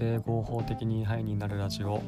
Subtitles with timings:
[0.00, 2.00] で合法的にハイになるラジオ。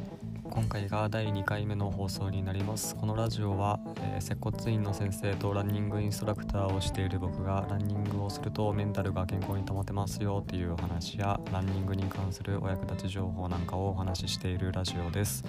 [0.45, 2.97] 今回が第2回目の放送になります。
[2.97, 15.45] このラジオは、えー、接骨院の先生とランニングインストラクターをしている僕がランニングをするとメンタルが健康に保てますよっていうお話やランニングに関するお役立ち情報なんかをお話ししているラジオです。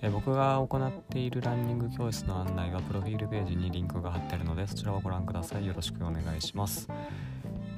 [0.00, 5.66] え僕が行っているランニング教室の案内はプロフィールページにリンクが貼ってあるのでそちらをご覧ください。
[5.66, 6.88] よろしくお願いします。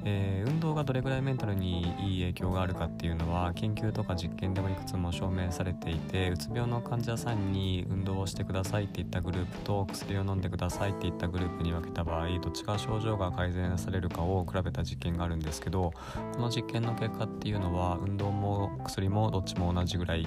[0.09, 15.91] えー、運動がどれぐらいメンタルにいい影響があるかっていうのは研究とか実験でもいくつも証明されていてうつ病の患者さんに運動をしてくださいっていったグループと薬を飲んでくださいっていったグループに分けた場合どっちが症状が改善されるかを比べた実験があるんですけど
[16.33, 20.25] この実験の結果っていうのは運動も薬もどっちも同じぐらい、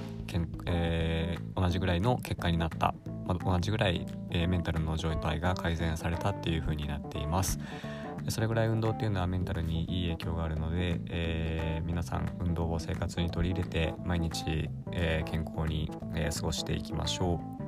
[0.67, 2.93] えー、同じぐらいの結果になった、
[3.25, 7.57] ま、同じぐらい、えー、メンタルの状態が改善されたっていう風になっています。
[8.29, 17.60] それぐらい運動っていうのはメンタルにいい影響があるので、えー、皆さん運動を生活に取り入れて毎日、えー、健康に、え、過ごしていきましょう。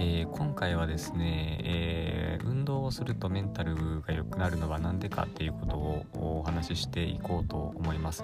[0.00, 8.22] えー、今回はですね、えー、運動をするとメンタルが良くなるのは何でかっていうことをお話ししていこうと思います。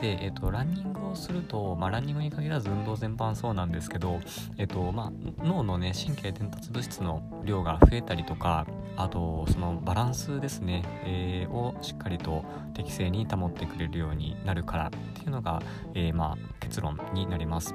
[0.00, 4.20] で、えーと、ランニングをすると、まあ、ランニングに限らず運動全般そうなんですけど、
[4.58, 15.60] えーとまあ、脳のね神経伝達物質の量が増えたりとかあとそのバランスですね、えー、をしっかりと適正に保ってくれるようになるからっていうのが、
[15.94, 17.74] えー、まあ、結論になります。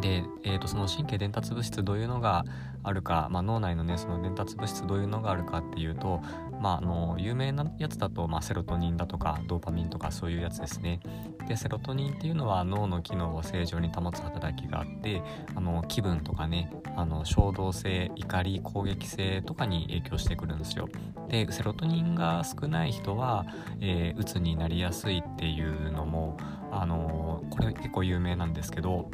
[0.00, 2.44] で、えー、とその神経伝達物質どういうのが
[2.82, 6.20] あるか、まあ、脳内のねその伝達物質どういうのがあるかっていうと、
[6.60, 11.00] まあ、あの有名なやつだと、まあ、セロトニンだとかドーパミンとかそういうやつですね。
[11.48, 15.22] でセロトニンっていうのは脳の機能を正常に保つ働きがあって
[15.54, 20.88] あの気分とかねあの衝動性怒り攻撃性とかに影響してくるんですよ。
[21.28, 23.46] でセロトニンが少ない人は、
[23.80, 26.36] えー、うつになりやすいっていうのも
[26.70, 29.10] あのこれ結構有名なんですけど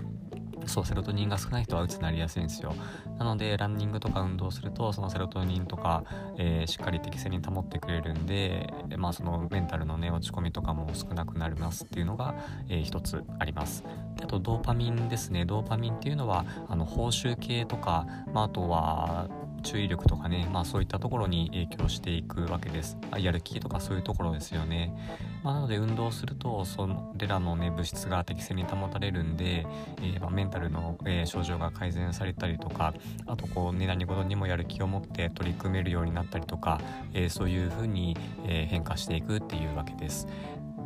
[0.67, 2.75] そうセロトニンが少ない人はうつになりやすいんですよ。
[3.19, 6.05] なのでランニングとか運動するとそのセロトニンとか、
[6.37, 12.35] えー、しっかり適正に保ってくれるんで、まあ、そのメンタルのね落ち込みとかも少なくなりますっていうのが、
[12.69, 13.85] えー、一つあります。
[14.23, 15.45] あとドーパミンですね。
[15.45, 19.29] ドーパミンっていうのはあの報酬系とか、まあ、あとは
[19.63, 22.99] 注意力とかね、まあ、そういったところに影響していくわけです。
[23.19, 24.95] やる気とかそういうところですよね、
[25.43, 29.67] まあ、なので運動するとそれらのね物質が適正に保たれるんで、
[29.99, 32.95] えー、まあ、メンタルの、えー、症状が改善されたりとか
[33.27, 36.81] あとこうね何事にもやる気を持って取り組めるようになったりとか、
[37.13, 40.27] えー、そういう風に、え変化していくっていうわけです。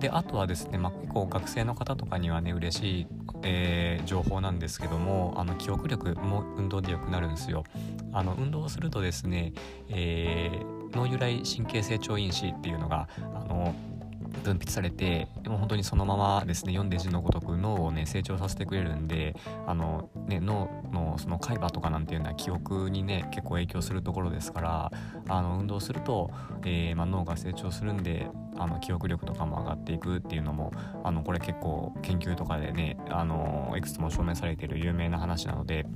[0.00, 3.06] であとはですね、まあ、結構学生の方とかにはね嬉しい
[3.42, 7.64] えー、情報なんですけどもあの記憶力も運動で良くなるんですよ。
[8.12, 9.52] あの運動をするとですね、
[9.88, 13.74] えー、脳由来神経成長因子っていうのがあの
[14.46, 19.34] 分泌されてでも本当にそのままですね読んで字のごとく脳をね成長させてくれるんで
[19.66, 24.92] あの、ね、脳のその海馬とかなんていうのは記憶にね結構影響するところですから
[25.28, 26.30] あの運動すると、
[26.64, 30.72] えー、まあ、脳が成長するんであの記憶力とかも上がっていくっていうのも
[31.04, 35.86] あのこれ結構研究とかでねあのいくつも証明されている有名な話なので。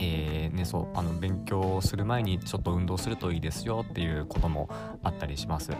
[0.00, 4.68] えーね、そうあの勉強する前にちょっと運動するといいですよっていうことも
[5.02, 5.72] あったりします。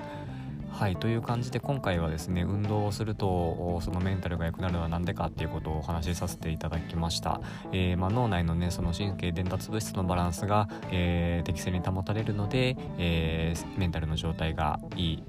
[0.71, 7.41] はいという感じで今回はですね運動をするとそのメンタルが良くなるのは何でかっていうことをお話しさせていただきました、
[7.73, 15.25] えー、まあ、脳内のねその神経伝達物質のバランスが、えー、適正に保たれるので、えー、メンタルの状態がいい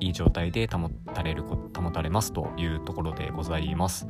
[0.00, 4.06] いい状態で保たれる保たれますというところでございます。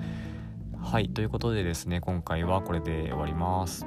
[0.81, 3.87] はいということでですね今回はこれで終わります。